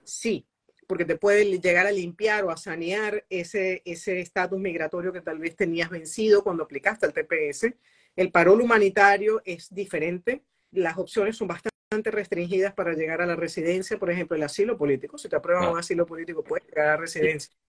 sí, 0.04 0.48
porque 0.88 1.06
te 1.06 1.16
puede 1.16 1.46
llegar 1.60 1.88
a 1.88 1.92
limpiar 1.92 2.44
o 2.44 2.52
a 2.52 2.58
sanear 2.58 3.26
ese 3.30 3.82
estatus 3.86 4.60
migratorio 4.60 5.14
que 5.14 5.22
tal 5.22 5.40
vez 5.40 5.56
tenías 5.56 5.90
vencido 5.90 6.44
cuando 6.44 6.64
aplicaste 6.64 7.06
al 7.06 7.14
TPS. 7.14 7.74
El 8.16 8.32
parol 8.32 8.62
humanitario 8.62 9.42
es 9.46 9.74
diferente, 9.74 10.44
las 10.72 10.98
opciones 10.98 11.38
son 11.38 11.48
bastante 11.48 11.71
restringidas 11.92 12.74
para 12.74 12.94
llegar 12.94 13.22
a 13.22 13.26
la 13.26 13.36
residencia, 13.36 14.00
por 14.00 14.10
ejemplo, 14.10 14.38
el 14.38 14.44
asilo 14.44 14.78
político. 14.78 15.18
Si 15.18 15.28
te 15.28 15.36
aprueban 15.36 15.70
un 15.70 15.78
asilo 15.78 16.06
político, 16.06 16.42
puedes 16.42 16.66
llegar 16.68 16.88
a 16.88 16.92
la 16.92 16.98
residencia. 16.98 17.54